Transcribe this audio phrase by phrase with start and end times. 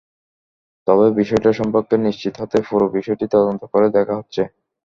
[0.87, 4.41] তবে বিষয়টা সম্পর্কে নিশ্চিত হতেই পুরো বিষয়টি তদন্ত করে দেখা হচ্ছে।